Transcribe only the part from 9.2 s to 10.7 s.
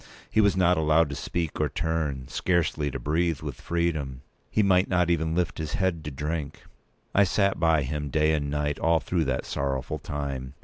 that sorrowful time.